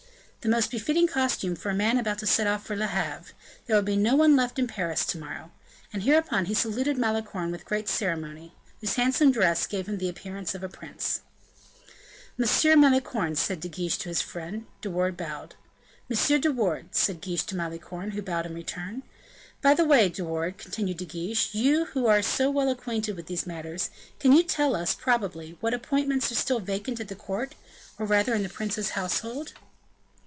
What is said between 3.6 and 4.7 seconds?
There will be no one left in